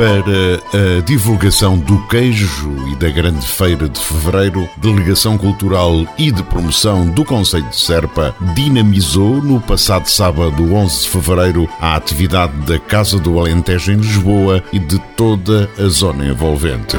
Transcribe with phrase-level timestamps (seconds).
[0.00, 6.42] Para a divulgação do queijo e da Grande Feira de Fevereiro, Delegação Cultural e de
[6.42, 12.78] Promoção do Conselho de Serpa dinamizou no passado sábado 11 de Fevereiro a atividade da
[12.78, 16.96] Casa do Alentejo em Lisboa e de toda a zona envolvente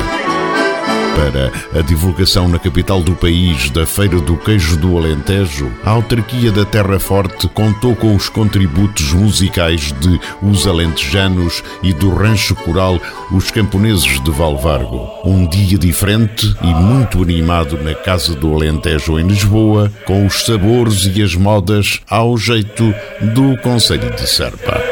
[1.15, 6.51] para a divulgação na capital do país da Feira do Queijo do Alentejo, a autarquia
[6.51, 12.99] da Terra Forte contou com os contributos musicais de Os Alentejanos e do Rancho Coral
[13.31, 15.07] Os Camponeses de Valvargo.
[15.23, 21.09] Um dia diferente e muito animado na Casa do Alentejo em Lisboa, com os sabores
[21.13, 22.93] e as modas ao jeito
[23.33, 24.90] do Conselho de Serpa.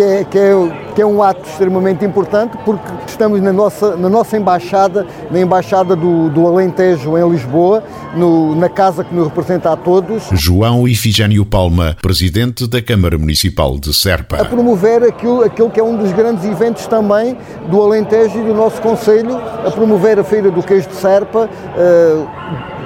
[0.00, 0.52] Que é, que, é,
[0.94, 5.94] que é um ato extremamente importante porque estamos na nossa, na nossa embaixada, na embaixada
[5.94, 7.84] do, do Alentejo em Lisboa,
[8.16, 10.22] no, na casa que nos representa a todos.
[10.32, 14.40] João Ifigênio Palma, presidente da Câmara Municipal de Serpa.
[14.40, 17.36] A promover aquilo, aquilo que é um dos grandes eventos também
[17.68, 21.46] do Alentejo e do nosso Conselho, a promover a Feira do Queijo de Serpa.
[21.76, 22.26] Uh,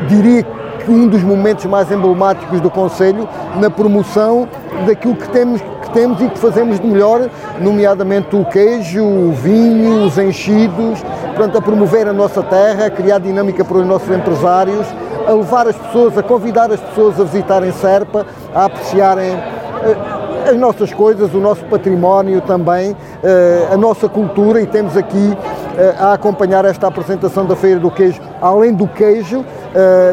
[0.09, 0.43] diria
[0.85, 3.29] que um dos momentos mais emblemáticos do Conselho
[3.61, 4.49] na promoção
[4.85, 5.61] daquilo que temos
[5.95, 11.63] temos e que fazemos de melhor, nomeadamente o queijo, o vinho, os enchidos, portanto, a
[11.63, 14.87] promover a nossa terra, a criar dinâmica para os nossos empresários,
[15.27, 20.57] a levar as pessoas, a convidar as pessoas a visitarem Serpa, a apreciarem eh, as
[20.57, 25.37] nossas coisas, o nosso património também, eh, a nossa cultura e temos aqui
[25.79, 29.45] eh, a acompanhar esta apresentação da Feira do Queijo, além do queijo,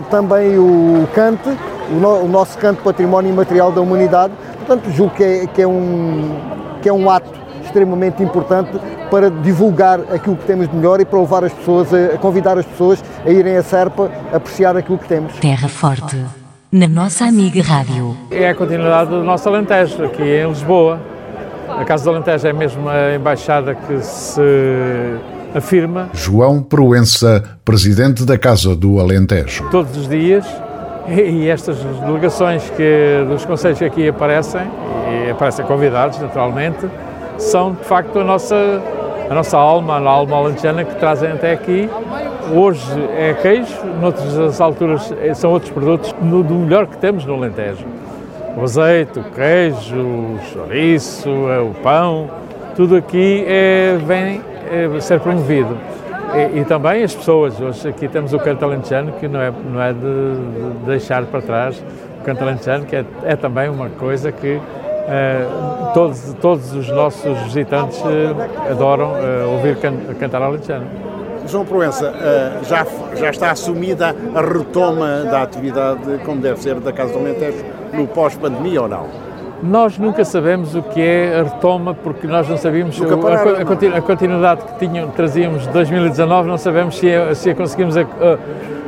[0.09, 1.49] também o cante,
[1.91, 4.33] o nosso canto Património Imaterial da Humanidade,
[4.71, 6.33] Portanto, julgo que é, que é, um,
[6.81, 7.29] que é um ato
[7.61, 8.71] extremamente importante
[9.09, 12.57] para divulgar aquilo que temos de melhor e para levar as pessoas, a, a convidar
[12.57, 15.33] as pessoas a irem a Serpa a apreciar aquilo que temos.
[15.39, 16.23] Terra Forte,
[16.71, 18.15] na nossa amiga Rádio.
[18.31, 21.01] É a continuidade do nosso Alentejo, aqui em Lisboa.
[21.67, 24.41] A Casa do Alentejo é mesmo a embaixada que se
[25.53, 26.09] afirma.
[26.13, 29.69] João Proença, presidente da Casa do Alentejo.
[29.69, 30.45] Todos os dias
[31.09, 34.61] e estas delegações que, dos conselhos que aqui aparecem,
[35.27, 36.87] e aparecem convidados naturalmente,
[37.37, 38.81] são de facto a nossa,
[39.29, 41.89] a nossa alma, a alma alentejana que trazem até aqui.
[42.53, 42.81] Hoje
[43.17, 47.85] é queijo, noutras alturas são outros produtos no, do melhor que temos no Alentejo.
[48.57, 52.29] O azeite, o queijo, o chouriço, o pão,
[52.75, 55.77] tudo aqui é, vem é, ser promovido.
[56.33, 59.81] E, e, também as pessoas, hoje aqui temos o canto alentejano, que não é, não
[59.81, 61.83] é de, de deixar para trás,
[62.21, 67.37] o canto alentejano, que é, é também uma coisa que uh, todos, todos os nossos
[67.41, 70.85] visitantes uh, adoram uh, ouvir can, cantar alentejano.
[71.47, 72.13] João Proença,
[72.63, 77.65] já, já está assumida a retoma da atividade, como deve ser, da Casa do Alentejo
[77.93, 79.30] no pós-pandemia ou não?
[79.63, 84.01] Nós nunca sabemos o que é a retoma, porque nós não sabíamos a, a, a,
[84.01, 88.05] continuidade que tinham, trazíamos de 2019, não sabemos se a, se a conseguimos a,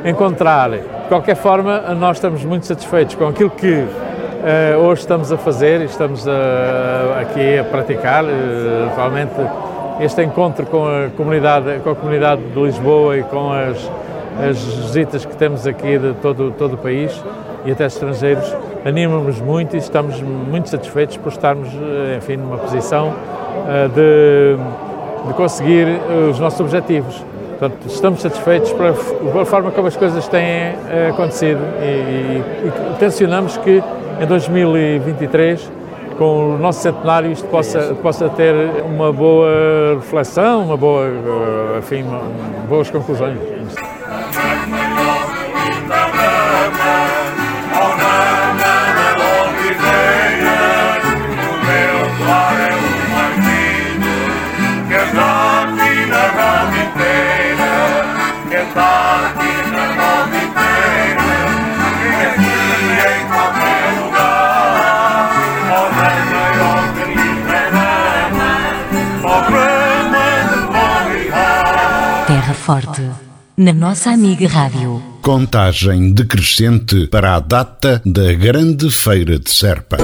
[0.04, 0.70] encontrar.
[0.70, 5.80] De qualquer forma, nós estamos muito satisfeitos com aquilo que uh, hoje estamos a fazer
[5.80, 6.26] e estamos
[7.20, 8.24] aqui a praticar.
[8.24, 8.28] Uh,
[8.96, 9.34] realmente,
[10.00, 13.90] este encontro com a comunidade, com a comunidade de Lisboa e com as,
[14.48, 17.22] as visitas que temos aqui de todo, todo o país
[17.64, 18.52] e até estrangeiros,
[18.84, 23.14] anima-nos muito e estamos muito satisfeitos por estarmos, eh, enfim, numa posição
[23.66, 27.24] eh, de, de conseguir eh, os nossos objetivos.
[27.58, 30.74] Portanto, estamos satisfeitos pela forma como as coisas têm
[31.08, 33.80] acontecido e, e, tensionamos que
[34.20, 35.70] em 2023
[36.18, 38.54] com o nosso centenário isto possa, possa ter
[38.84, 41.08] uma boa reflexão, uma boa,
[41.78, 42.04] enfim,
[42.68, 43.38] boas conclusões.
[72.64, 73.02] Forte,
[73.58, 75.02] na nossa amiga Rádio.
[75.20, 79.98] Contagem decrescente para a data da Grande Feira de Serpa.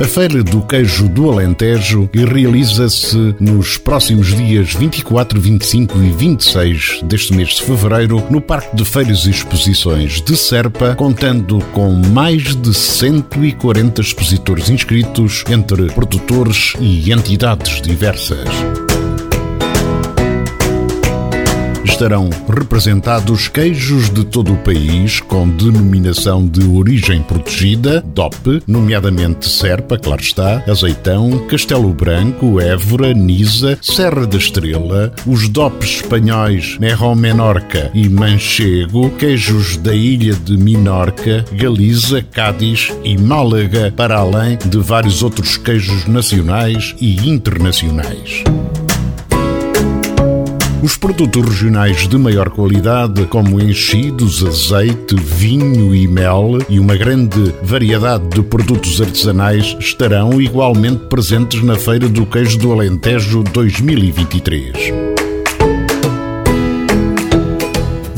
[0.00, 7.34] A Feira do Queijo do Alentejo realiza-se nos próximos dias 24, 25 e 26 deste
[7.34, 12.72] mês de fevereiro no Parque de Feiras e Exposições de Serpa, contando com mais de
[12.72, 18.48] 140 expositores inscritos entre produtores e entidades diversas.
[22.04, 29.96] Estarão representados queijos de todo o país com denominação de origem protegida, DOP, nomeadamente Serpa,
[29.96, 37.90] claro está, Azeitão, Castelo Branco, Évora, Nisa, Serra da Estrela, os DOPs espanhóis Nerro Menorca
[37.94, 45.22] e Manchego, queijos da ilha de Minorca, Galiza, Cádiz e Málaga, para além de vários
[45.22, 48.44] outros queijos nacionais e internacionais.
[50.84, 57.54] Os produtos regionais de maior qualidade, como enchidos, azeite, vinho e mel, e uma grande
[57.62, 65.13] variedade de produtos artesanais, estarão igualmente presentes na Feira do Queijo do Alentejo 2023.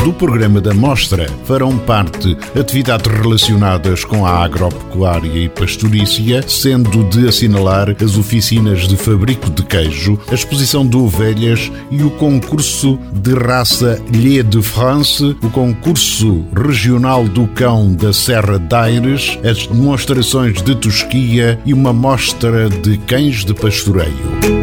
[0.06, 7.26] Do programa da mostra farão parte atividades relacionadas com a agropecuária e pastorícia, sendo de
[7.26, 13.35] assinalar as oficinas de fabrico de queijo, a exposição de ovelhas e o concurso de
[13.35, 20.76] raça Lhe de France, o concurso regional do cão da Serra d'Aires, as demonstrações de
[20.76, 24.56] tosquia e uma mostra de cães de pastoreio.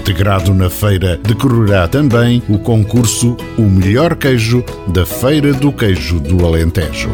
[0.00, 6.46] Integrado na feira, decorrerá também o concurso O Melhor Queijo da Feira do Queijo do
[6.46, 7.10] Alentejo.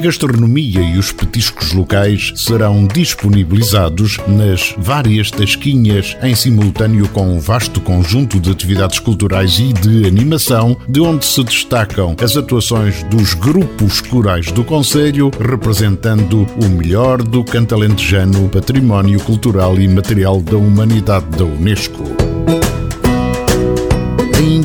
[0.00, 7.80] Gastronomia e os petiscos locais serão disponibilizados nas várias tasquinhas em simultâneo com um vasto
[7.80, 14.00] conjunto de atividades culturais e de animação, de onde se destacam as atuações dos grupos
[14.00, 21.44] corais do Conselho, representando o melhor do cantalentejano património cultural e material da humanidade da
[21.44, 22.04] Unesco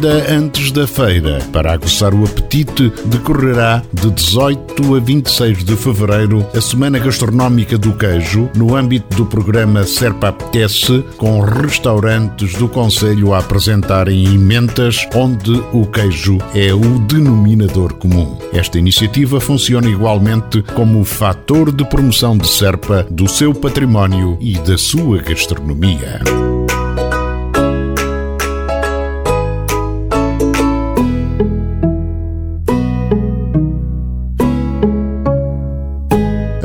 [0.05, 1.39] ainda antes da feira.
[1.51, 7.93] Para aguçar o apetite, decorrerá de 18 a 26 de fevereiro a Semana Gastronómica do
[7.93, 15.51] Queijo, no âmbito do programa Serpa Apetece, com restaurantes do Conselho a apresentarem emendas onde
[15.73, 18.37] o queijo é o denominador comum.
[18.53, 24.77] Esta iniciativa funciona igualmente como fator de promoção de Serpa, do seu património e da
[24.77, 26.21] sua gastronomia.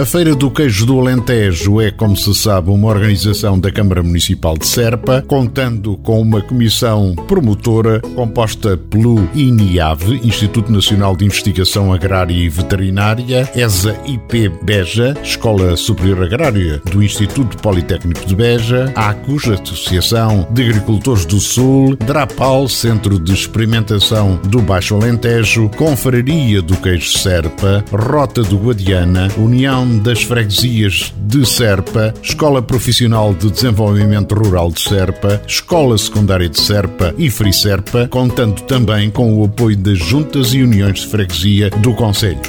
[0.01, 4.57] A Feira do Queijo do Alentejo é, como se sabe, uma organização da Câmara Municipal
[4.57, 12.33] de Serpa, contando com uma comissão promotora composta pelo INIAV, Instituto Nacional de Investigação Agrária
[12.33, 20.49] e Veterinária, ESA IP Beja, Escola Superior Agrária do Instituto Politécnico de Beja, ACUS, Associação
[20.51, 27.85] de Agricultores do Sul, DRAPAL, Centro de Experimentação do Baixo Alentejo, Confraria do Queijo Serpa,
[27.93, 35.41] Rota do Guadiana, União das Freguesias de Serpa, Escola Profissional de Desenvolvimento Rural de Serpa,
[35.47, 40.63] Escola Secundária de Serpa e Free Serpa, contando também com o apoio das juntas e
[40.63, 42.41] uniões de freguesia do Conselho.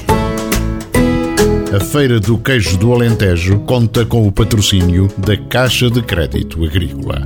[1.76, 7.22] A Feira do Queijo do Alentejo conta com o patrocínio da Caixa de Crédito Agrícola.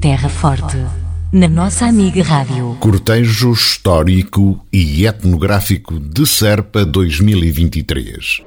[0.00, 1.03] Terra Forte
[1.34, 2.76] na nossa amiga Rádio.
[2.78, 8.42] Cortejo Histórico e Etnográfico de Serpa 2023.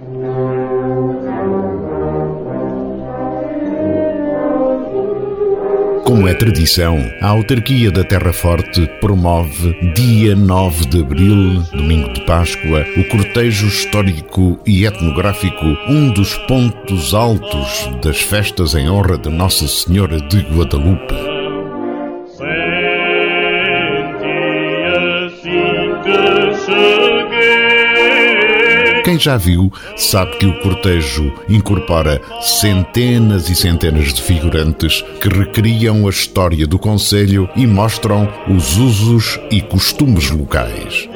[6.06, 12.26] Como é tradição, a autarquia da Terra Forte promove, dia 9 de abril, domingo de
[12.26, 19.28] Páscoa, o cortejo histórico e etnográfico, um dos pontos altos das festas em honra de
[19.28, 21.37] Nossa Senhora de Guadalupe.
[29.08, 36.06] Quem já viu sabe que o cortejo incorpora centenas e centenas de figurantes que recriam
[36.06, 41.08] a história do Conselho e mostram os usos e costumes locais.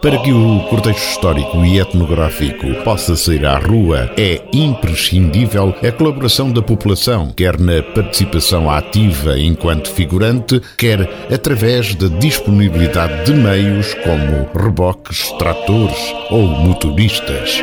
[0.00, 6.52] Para que o contexto histórico e etnográfico possa sair à rua, é imprescindível a colaboração
[6.52, 11.00] da população, quer na participação ativa enquanto figurante, quer
[11.32, 17.60] através da disponibilidade de meios como reboques, tratores ou motoristas.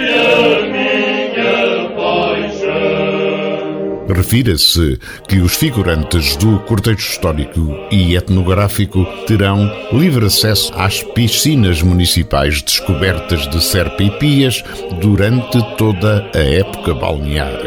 [4.08, 12.62] Refira-se que os figurantes do cortejo histórico e etnográfico terão livre acesso às piscinas municipais
[12.62, 14.64] descobertas de Serpa e Pias
[15.02, 17.60] durante toda a época balnear.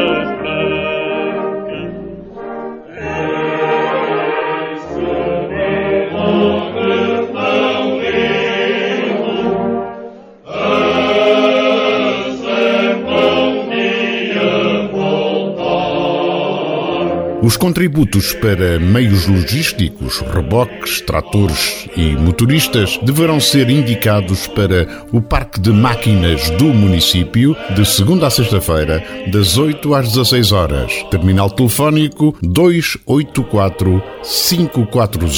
[17.46, 25.60] Os contributos para meios logísticos, reboques, tratores e motoristas deverão ser indicados para o Parque
[25.60, 29.00] de Máquinas do município de segunda a sexta-feira,
[29.30, 30.92] das 8 às 16 horas.
[31.08, 35.28] Terminal telefónico 284 540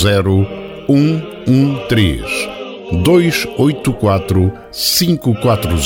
[0.87, 2.23] 113.
[3.05, 5.77] 284 540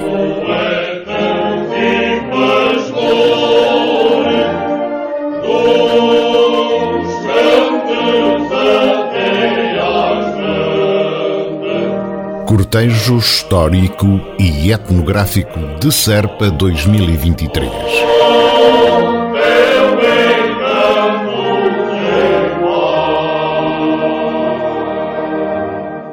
[12.46, 17.70] Cortejo Histórico e Etnográfico de Serpa 2023.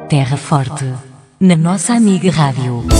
[0.10, 0.92] Terra Forte,
[1.40, 2.99] na nossa amiga Rádio.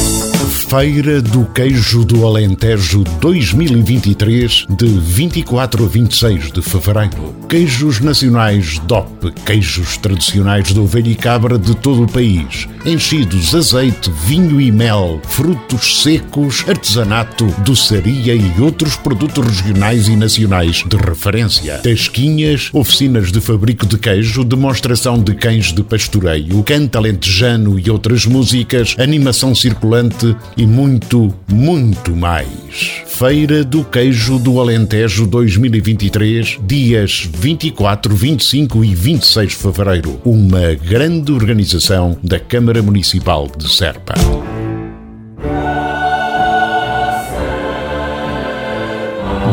[0.70, 7.34] Feira do Queijo do Alentejo 2023, de 24 a 26 de fevereiro.
[7.50, 12.68] Queijos nacionais DOP, queijos tradicionais de ovelha e cabra de todo o país.
[12.86, 20.84] Enchidos, azeite, vinho e mel, frutos secos, artesanato, doçaria e outros produtos regionais e nacionais
[20.88, 21.80] de referência.
[21.80, 28.28] Tasquinhas, oficinas de fabrico de queijo, demonstração de cães de pastoreio, canta alentejano e outras
[28.28, 33.02] músicas, animação circulante e muito, muito mais.
[33.06, 40.22] Feira do Queijo do Alentejo 2023, dias 24, 25 e 26 de fevereiro.
[40.26, 44.16] Uma grande organização da Câmara Municipal de Serpa.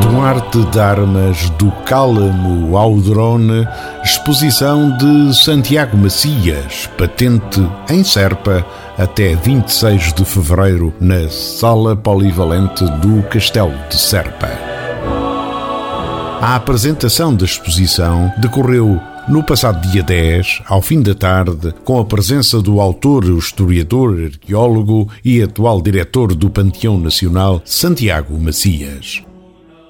[0.03, 3.65] Do arte de armas do Cálamo ao drone,
[4.03, 8.67] exposição de Santiago Macias, patente em Serpa,
[8.99, 14.49] até 26 de fevereiro na Sala Polivalente do Castelo de Serpa.
[16.41, 22.05] A apresentação da exposição decorreu no passado dia 10, ao fim da tarde, com a
[22.05, 29.26] presença do autor, historiador, arqueólogo e atual diretor do Panteão Nacional, Santiago Macias.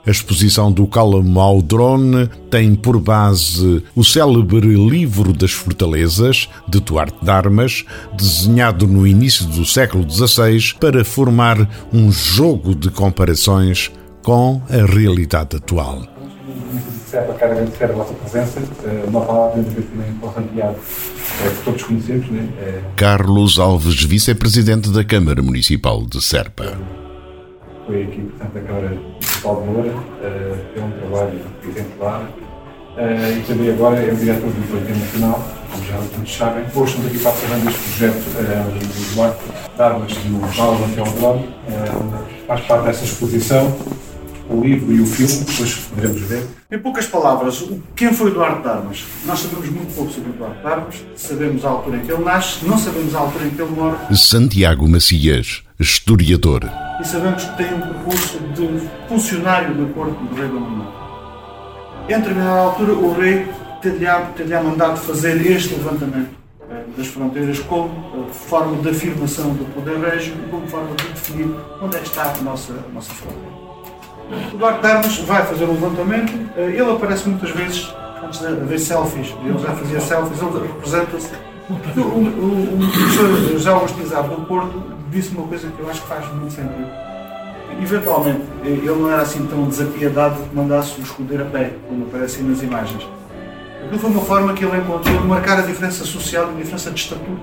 [0.06, 6.78] A exposição do Cálamo ao Drone tem por base o célebre Livro das Fortalezas, de
[6.78, 7.84] Duarte de Armas,
[8.16, 13.90] desenhado no início do século XVI para formar um jogo de comparações
[14.22, 16.06] com a realidade atual.
[17.10, 18.60] Quero agradecer a vossa presença,
[19.08, 20.12] uma palavra também
[21.56, 22.26] que todos conhecemos.
[22.94, 26.78] Carlos Alves, vice-presidente da Câmara Municipal de Serpa.
[27.86, 33.44] Foi aqui, portanto, a Câmara Municipal de Moura, uh, tem um trabalho exemplar uh, e
[33.46, 36.64] também agora é o diretor do Projeto Nacional, como já todos sabem.
[36.74, 39.44] Hoje estamos aqui para falar deste projeto uh, do Duarte
[39.76, 43.76] de Armas do Paulo Anteldrone, uh, faz parte dessa exposição
[44.48, 46.46] o livro e o filme, depois poderemos ver.
[46.70, 47.64] Em poucas palavras,
[47.94, 49.04] quem foi Eduardo de Armas?
[49.24, 52.64] Nós sabemos muito pouco sobre Eduardo de Armas, sabemos a altura em que ele nasce,
[52.64, 54.16] não sabemos a altura em que ele morre.
[54.16, 56.62] Santiago Macias, historiador.
[57.00, 60.92] E sabemos que tem um percurso de funcionário da corte do rei Manuel.
[62.08, 63.46] Em determinada altura, o rei
[63.82, 66.30] ter-lhe-á mandado fazer este levantamento
[66.70, 71.04] eh, das fronteiras como eh, forma de afirmação do poder régio e como forma de
[71.08, 73.56] definir onde é que está a nossa, a nossa fronteira.
[74.52, 78.80] O Duarte Armas vai fazer um levantamento, eh, ele aparece muitas vezes, antes de haver
[78.80, 81.32] selfies, ele já fazia selfies, ele representa-se.
[81.68, 86.02] O, o, o professor José Augusto Pizarro do Porto disse uma coisa que eu acho
[86.02, 86.88] que faz muito sentido.
[87.82, 92.42] Eventualmente, ele não era assim tão desapiedado que mandasse o esconder a pé, como aparece
[92.42, 93.06] nas imagens.
[93.84, 96.90] Aquilo foi uma forma que ele encontrou de marcar a diferença social e a diferença
[96.90, 97.40] de estatuto.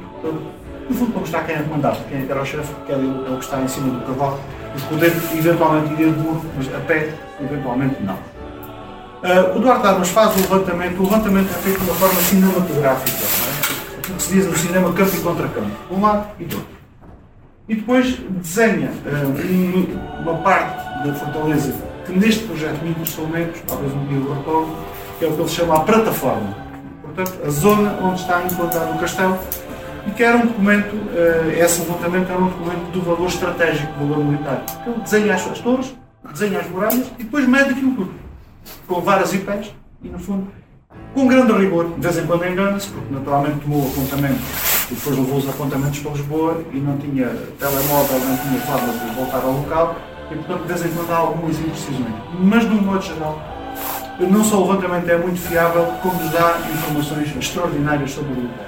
[0.89, 2.95] No fundo, para mostrar quem é que mandava, quem é era o chefe, que é
[2.95, 4.39] o que está em cima do cavalo
[4.75, 8.15] os poderes eventualmente iria de burro, mas a pé, eventualmente não.
[8.15, 13.25] Uh, o Duarte Armas faz o levantamento, o levantamento é feito de uma forma cinematográfica,
[14.15, 16.65] que se diz no cinema campo e contra campo, um lado e outro.
[17.67, 21.73] E depois desenha uh, uma parte da fortaleza
[22.05, 24.75] que neste projeto me interessou menos, talvez um dia o retorno,
[25.17, 26.55] que é o que ele chama a plataforma.
[27.01, 29.39] Portanto, a zona onde está implantado o castelo,
[30.05, 34.07] e que era um documento, uh, esse levantamento era um documento do valor estratégico, do
[34.09, 34.63] valor militar.
[34.85, 35.95] Ele desenha as, as torres,
[36.31, 38.13] desenha as muralhas e depois mede aquilo tudo,
[38.87, 40.47] com várias IPs e, no fundo,
[41.13, 41.89] com grande rigor.
[41.95, 44.43] De vez em quando engana-se, porque naturalmente tomou apontamentos
[44.91, 47.27] e depois levou os apontamentos para Lisboa e não tinha
[47.59, 49.95] telemóvel, não tinha forma de voltar ao local
[50.31, 52.15] e, portanto, de vez em quando há algumas imprecisões.
[52.39, 53.41] Mas, de um modo geral,
[54.19, 58.65] não só o levantamento é muito fiável, como nos dá informações extraordinárias sobre o local.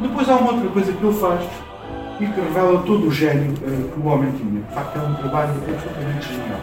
[0.00, 1.44] Depois há uma outra coisa que ele faz
[2.20, 4.60] e que revela todo o gênio uh, que o homem tinha.
[4.62, 6.60] De facto, é um trabalho absolutamente genial.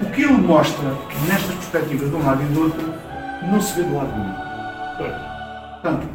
[0.00, 0.94] O que ele mostra,
[1.28, 2.94] nestas perspectivas de um lado e do outro,
[3.50, 4.45] não se vê do lado nenhum.
[4.96, 6.06] Portanto,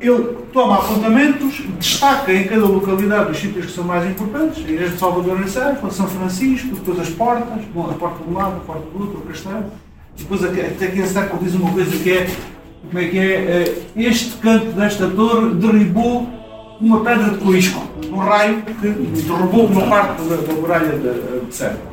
[0.00, 4.92] ele toma apontamentos, destaca em cada localidade os sítios que são mais importantes, a Igreja
[4.92, 9.00] de Salvador em São Francisco, depois as portas, a porta um lado, a porta do
[9.00, 9.64] outro, o castelo.
[10.16, 12.26] Depois até aqui em Serpa diz uma coisa que é
[12.86, 13.24] como é que é?
[13.24, 16.28] Eh, este canto desta torre derribou
[16.80, 21.54] uma pedra de coisco, um raio que derrubou uma parte da, da muralha de, de
[21.54, 21.88] Serpa.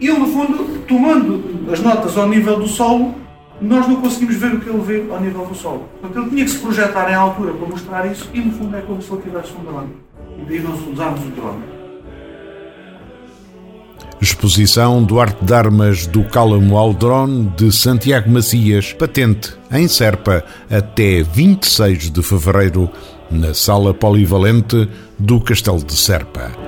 [0.00, 3.14] Ele, no fundo, tomando as notas ao nível do solo,
[3.60, 5.88] nós não conseguimos ver o que ele vê ao nível do solo.
[6.00, 8.80] Portanto, ele tinha que se projetar em altura para mostrar isso e, no fundo, é
[8.82, 9.90] como se ele tivesse um drone.
[10.38, 11.78] E daí nós usamos o drone.
[14.20, 21.22] Exposição do Arte de Armas do Cálamo Aldron de Santiago Macias, patente em Serpa até
[21.22, 22.90] 26 de fevereiro,
[23.30, 26.67] na Sala Polivalente do Castelo de Serpa.